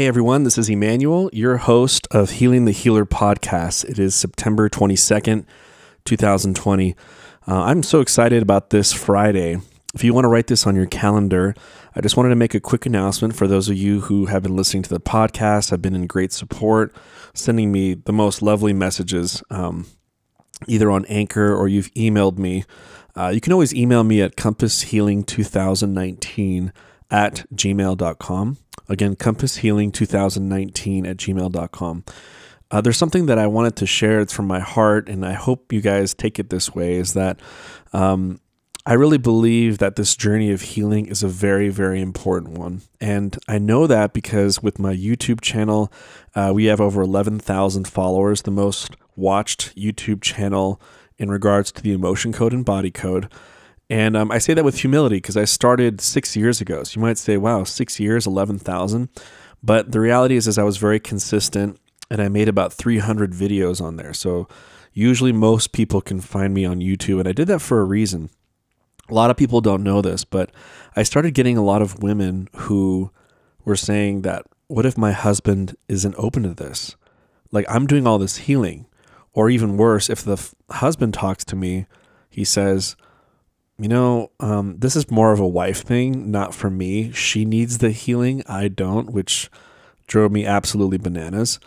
[0.00, 3.84] Hey everyone, this is Emanuel, your host of Healing the Healer podcast.
[3.84, 5.44] It is September 22nd,
[6.06, 6.96] 2020.
[7.46, 9.58] Uh, I'm so excited about this Friday.
[9.92, 11.54] If you want to write this on your calendar,
[11.94, 14.56] I just wanted to make a quick announcement for those of you who have been
[14.56, 16.96] listening to the podcast, have been in great support,
[17.34, 19.86] sending me the most lovely messages, um,
[20.66, 22.64] either on Anchor or you've emailed me.
[23.14, 26.72] Uh, you can always email me at compasshealing2019
[27.10, 28.56] at gmail.com.
[28.90, 32.04] Again, compasshealing2019 at gmail.com.
[32.72, 34.20] Uh, there's something that I wanted to share.
[34.20, 37.40] It's from my heart, and I hope you guys take it this way is that
[37.92, 38.40] um,
[38.86, 42.82] I really believe that this journey of healing is a very, very important one.
[43.00, 45.92] And I know that because with my YouTube channel,
[46.34, 50.80] uh, we have over 11,000 followers, the most watched YouTube channel
[51.18, 53.30] in regards to the emotion code and body code.
[53.90, 56.84] And um, I say that with humility because I started six years ago.
[56.84, 59.08] So you might say, wow, six years, 11,000.
[59.64, 63.80] But the reality is, is I was very consistent and I made about 300 videos
[63.80, 64.14] on there.
[64.14, 64.46] So
[64.92, 67.18] usually most people can find me on YouTube.
[67.18, 68.30] And I did that for a reason.
[69.08, 70.52] A lot of people don't know this, but
[70.94, 73.10] I started getting a lot of women who
[73.64, 76.94] were saying that, what if my husband isn't open to this?
[77.50, 78.86] Like I'm doing all this healing.
[79.32, 81.86] Or even worse, if the f- husband talks to me,
[82.28, 82.96] he says,
[83.80, 87.12] you know, um, this is more of a wife thing, not for me.
[87.12, 89.50] She needs the healing, I don't, which
[90.06, 91.58] drove me absolutely bananas.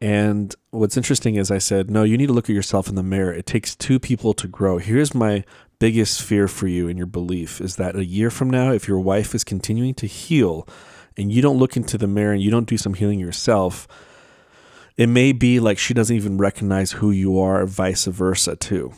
[0.00, 3.02] And what's interesting is I said, no, you need to look at yourself in the
[3.02, 3.34] mirror.
[3.34, 4.78] It takes two people to grow.
[4.78, 5.44] Here's my
[5.78, 8.98] biggest fear for you and your belief is that a year from now, if your
[8.98, 10.66] wife is continuing to heal
[11.16, 13.86] and you don't look into the mirror and you don't do some healing yourself,
[14.96, 18.94] it may be like she doesn't even recognize who you are, vice versa, too.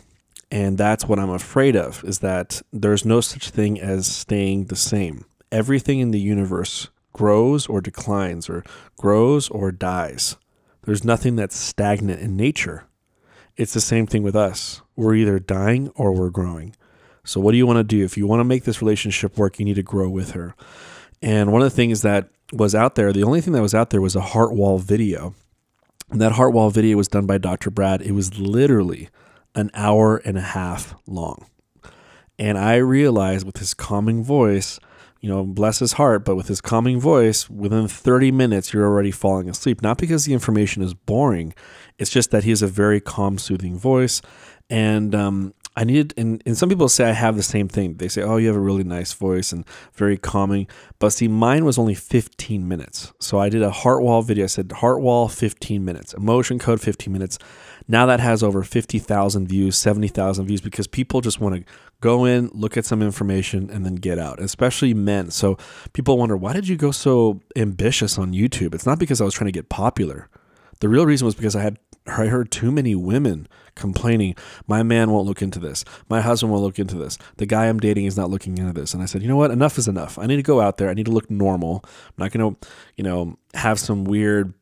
[0.53, 4.77] And that's what I'm afraid of is that there's no such thing as staying the
[4.77, 5.25] same.
[5.51, 8.63] Everything in the universe grows or declines or
[8.99, 10.37] grows or dies.
[10.85, 12.85] There's nothing that's stagnant in nature.
[13.57, 14.83] It's the same thing with us.
[14.95, 16.77] We're either dying or we're growing.
[17.25, 18.05] So, what do you want to do?
[18.05, 20.55] If you want to make this relationship work, you need to grow with her.
[21.23, 23.89] And one of the things that was out there, the only thing that was out
[23.89, 25.35] there was a heart wall video.
[26.11, 27.71] And that heart wall video was done by Dr.
[27.71, 28.03] Brad.
[28.03, 29.09] It was literally
[29.55, 31.47] an hour and a half long.
[32.39, 34.79] And I realized with his calming voice,
[35.21, 39.13] you know, bless his heart, but with his calming voice, within 30 minutes, you're already
[39.13, 39.81] falling asleep.
[39.81, 41.55] Not because the information is boring,
[41.99, 44.21] it's just that he has a very calm, soothing voice.
[44.69, 47.95] And um, I needed, and, and some people say I have the same thing.
[47.95, 50.67] They say, oh, you have a really nice voice and very calming.
[50.99, 53.13] But see, mine was only 15 minutes.
[53.21, 54.45] So I did a heart wall video.
[54.45, 57.39] I said, heart wall, 15 minutes, emotion code, 15 minutes.
[57.89, 62.51] Now that has over 50,000 views, 70,000 views because people just want to go in,
[62.53, 65.31] look at some information, and then get out, especially men.
[65.31, 65.57] So
[65.95, 68.75] people wonder, why did you go so ambitious on YouTube?
[68.75, 70.29] It's not because I was trying to get popular.
[70.81, 74.35] The real reason was because I had I heard too many women complaining,
[74.67, 75.85] my man won't look into this.
[76.09, 77.17] My husband won't look into this.
[77.37, 78.93] The guy I'm dating is not looking into this.
[78.93, 79.51] And I said, you know what?
[79.51, 80.19] Enough is enough.
[80.19, 80.91] I need to go out there.
[80.91, 81.83] I need to look normal.
[81.85, 84.55] I'm not going to, you know, have some weird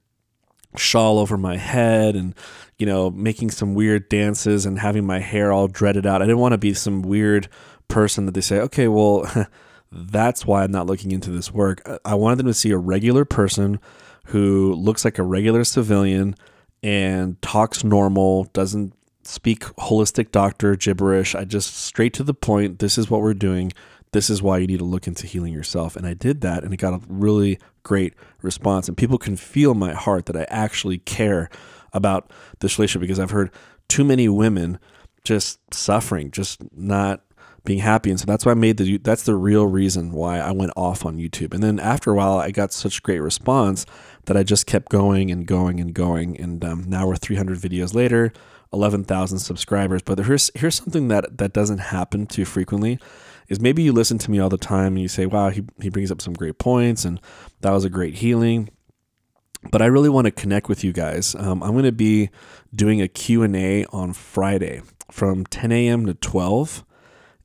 [0.77, 2.33] shawl over my head and
[2.78, 6.39] you know making some weird dances and having my hair all dreaded out i didn't
[6.39, 7.49] want to be some weird
[7.89, 9.27] person that they say okay well
[9.91, 13.25] that's why i'm not looking into this work i wanted them to see a regular
[13.25, 13.81] person
[14.27, 16.37] who looks like a regular civilian
[16.83, 22.97] and talks normal doesn't speak holistic doctor gibberish i just straight to the point this
[22.97, 23.71] is what we're doing
[24.13, 25.97] this is why you need to look into healing yourself.
[25.97, 28.89] And I did that and it got a really great response.
[28.89, 31.49] And people can feel my heart that I actually care
[31.93, 32.31] about
[32.61, 33.51] this relationship because I've heard
[33.89, 34.79] too many women
[35.25, 37.23] just suffering, just not
[37.65, 38.10] being happy.
[38.10, 41.04] And so that's why I made the, that's the real reason why I went off
[41.04, 41.54] on YouTube.
[41.54, 43.87] And then after a while, I got such great response
[44.26, 46.41] that I just kept going and going and going.
[46.41, 48.33] And um, now we're 300 videos later,
[48.72, 50.03] 11,000 subscribers.
[50.03, 52.98] But here's, here's something that, that doesn't happen too frequently
[53.48, 55.91] is maybe you listen to me all the time and you say, wow, he, he
[55.91, 57.21] brings up some great points and
[57.60, 58.71] that was a great healing.
[59.71, 61.34] But I really want to connect with you guys.
[61.34, 62.30] Um, I'm going to be
[62.74, 64.80] doing a Q&A on Friday
[65.10, 66.06] from 10 a.m.
[66.06, 66.84] to 12.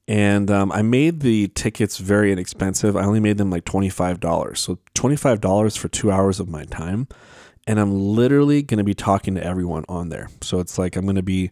[0.08, 2.96] And um, I made the tickets very inexpensive.
[2.96, 4.58] I only made them like $25.
[4.58, 7.08] So $25 for two hours of my time.
[7.68, 10.30] And I'm literally going to be talking to everyone on there.
[10.42, 11.50] So it's like I'm going to be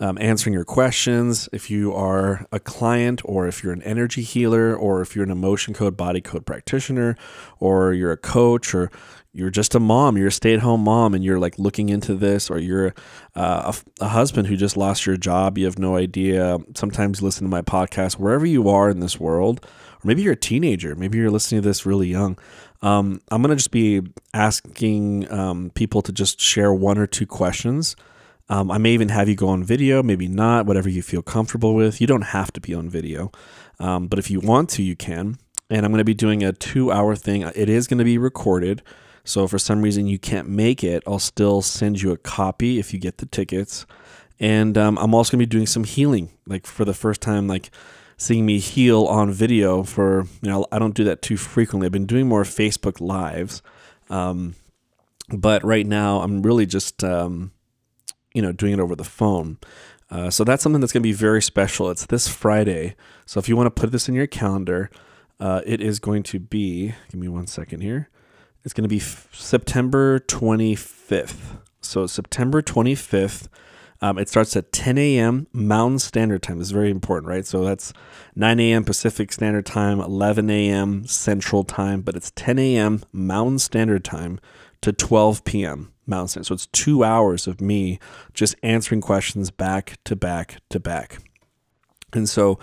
[0.00, 1.48] um, answering your questions.
[1.52, 5.30] If you are a client, or if you're an energy healer, or if you're an
[5.30, 7.16] emotion code, body code practitioner,
[7.60, 8.90] or you're a coach, or
[9.34, 12.14] you're just a mom, you're a stay at home mom, and you're like looking into
[12.14, 12.94] this, or you're
[13.34, 16.58] uh, a, a, husband who just lost your job, you have no idea.
[16.74, 20.36] Sometimes listen to my podcast, wherever you are in this world, or maybe you're a
[20.36, 22.38] teenager, maybe you're listening to this really young.
[22.82, 24.02] Um, I'm going to just be
[24.34, 27.96] asking um, people to just share one or two questions.
[28.48, 31.74] Um, I may even have you go on video, maybe not, whatever you feel comfortable
[31.74, 32.02] with.
[32.02, 33.32] You don't have to be on video,
[33.78, 35.38] um, but if you want to, you can.
[35.70, 37.42] And I'm going to be doing a two hour thing.
[37.54, 38.82] It is going to be recorded.
[39.24, 42.92] So for some reason you can't make it, I'll still send you a copy if
[42.92, 43.86] you get the tickets.
[44.40, 47.70] And um, I'm also to be doing some healing, like for the first time, like
[48.16, 51.86] seeing me heal on video for, you know, I don't do that too frequently.
[51.86, 53.62] I've been doing more Facebook Lives.
[54.10, 54.56] Um,
[55.28, 57.52] but right now, I'm really just, um,
[58.34, 59.58] you know, doing it over the phone.
[60.10, 61.90] Uh, so that's something that's going to be very special.
[61.90, 62.96] It's this Friday.
[63.24, 64.90] So if you want to put this in your calendar,
[65.40, 68.08] uh, it is going to be, give me one second here.
[68.64, 71.58] It's going to be f- September 25th.
[71.80, 73.48] So September 25th.
[74.00, 75.46] Um, it starts at 10 a.m.
[75.52, 76.60] Mountain Standard Time.
[76.60, 77.46] Is very important, right?
[77.46, 77.92] So that's
[78.34, 78.84] 9 a.m.
[78.84, 81.06] Pacific Standard Time, 11 a.m.
[81.06, 83.02] Central Time, but it's 10 a.m.
[83.12, 84.40] Mountain Standard Time
[84.80, 85.92] to 12 p.m.
[86.04, 86.46] Mountain Standard.
[86.46, 88.00] So it's two hours of me
[88.34, 91.18] just answering questions back to back to back.
[92.12, 92.58] And so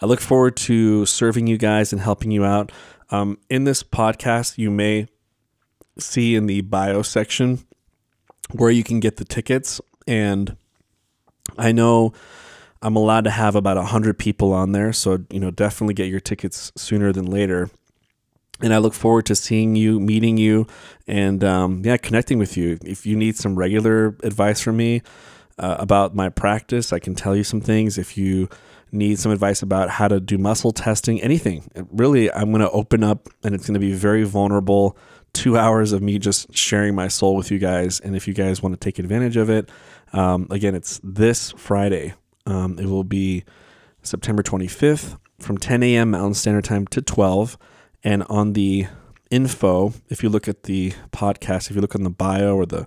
[0.00, 2.70] I look forward to serving you guys and helping you out.
[3.10, 5.08] Um, in this podcast, you may
[5.98, 7.64] see in the bio section
[8.52, 9.80] where you can get the tickets.
[10.06, 10.56] And
[11.56, 12.12] I know
[12.82, 14.92] I'm allowed to have about 100 people on there.
[14.92, 17.70] So, you know, definitely get your tickets sooner than later.
[18.60, 20.66] And I look forward to seeing you, meeting you,
[21.08, 22.78] and um, yeah, connecting with you.
[22.84, 25.02] If you need some regular advice from me
[25.58, 27.98] uh, about my practice, I can tell you some things.
[27.98, 28.48] If you
[28.92, 33.02] need some advice about how to do muscle testing, anything, really, I'm going to open
[33.02, 34.96] up and it's going to be very vulnerable
[35.34, 38.00] two hours of me just sharing my soul with you guys.
[38.00, 39.68] And if you guys want to take advantage of it,
[40.12, 42.14] um, again, it's this Friday.
[42.46, 43.44] Um, it will be
[44.02, 46.12] September 25th from 10 a.m.
[46.12, 47.58] Mountain Standard Time to 12.
[48.02, 48.86] And on the
[49.30, 52.86] info, if you look at the podcast, if you look on the bio or the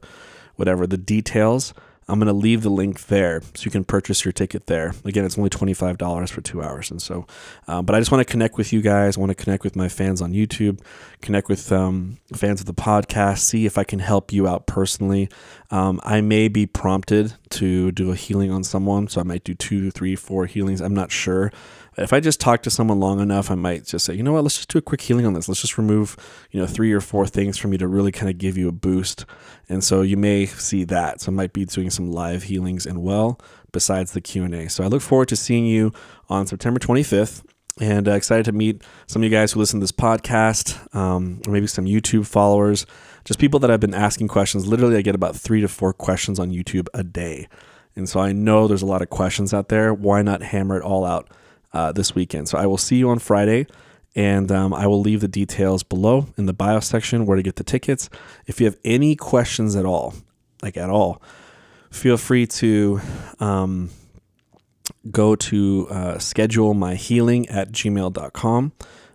[0.56, 1.74] whatever, the details,
[2.10, 4.94] I'm going to leave the link there so you can purchase your ticket there.
[5.04, 6.90] Again, it's only $25 for two hours.
[6.90, 7.28] And so,
[7.68, 9.18] um, but I just want to connect with you guys.
[9.18, 10.80] I want to connect with my fans on YouTube,
[11.22, 15.30] connect with um, fans of the podcast, see if I can help you out personally.
[15.70, 19.10] Um, I may be prompted to do a healing on someone.
[19.10, 20.80] So I might do two, three, four healings.
[20.80, 21.52] I'm not sure
[21.98, 24.44] if I just talk to someone long enough, I might just say, you know what,
[24.44, 25.48] let's just do a quick healing on this.
[25.48, 26.16] Let's just remove,
[26.52, 28.72] you know, three or four things for me to really kind of give you a
[28.72, 29.26] boost.
[29.68, 31.22] And so you may see that.
[31.22, 33.40] So I might be doing some live healings and well
[33.72, 34.70] besides the Q&A.
[34.70, 35.92] So I look forward to seeing you
[36.30, 37.44] on September 25th
[37.80, 41.42] and uh, excited to meet some of you guys who listen to this podcast um,
[41.46, 42.86] or maybe some YouTube followers,
[43.26, 44.66] just people that have been asking questions.
[44.66, 47.48] Literally, I get about three to four questions on YouTube a day.
[47.96, 49.94] And so I know there's a lot of questions out there.
[49.94, 51.30] Why not hammer it all out?
[51.74, 52.48] uh, this weekend.
[52.50, 53.68] So I will see you on Friday.
[54.16, 57.58] And um, I will leave the details below in the bio section where to get
[57.58, 58.10] the tickets.
[58.48, 60.16] If you have any questions at all,
[60.64, 61.22] like at all,
[61.90, 63.02] feel free to
[63.40, 63.90] um,
[65.10, 68.72] go to uh, schedule my healing at gmail.com.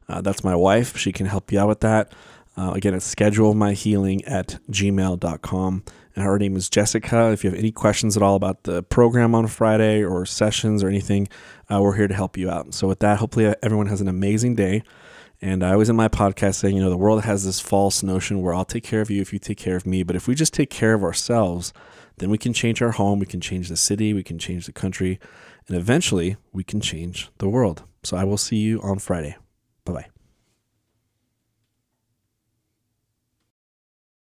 [0.09, 0.97] Uh, that's my wife.
[0.97, 2.13] She can help you out with that.
[2.57, 5.83] Uh, again, it's schedule my healing at gmail.com
[6.15, 7.33] and her name is Jessica.
[7.33, 10.89] If you have any questions at all about the program on Friday or sessions or
[10.89, 11.29] anything,
[11.71, 12.75] uh, we're here to help you out.
[12.75, 14.83] So, with that, hopefully, everyone has an amazing day.
[15.41, 18.43] And I was in my podcast saying, you know, the world has this false notion
[18.43, 20.05] where I'll take care of you if you take care of me.
[20.05, 21.73] But if we just take care of ourselves,
[22.19, 24.73] then we can change our home, we can change the city, we can change the
[24.73, 25.19] country,
[25.69, 27.85] and eventually we can change the world.
[28.03, 29.37] So I will see you on Friday.
[29.85, 30.12] Bye bye.